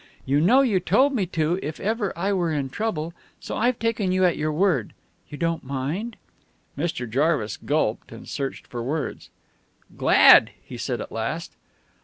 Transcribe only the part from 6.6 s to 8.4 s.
Mr. Jarvis gulped, and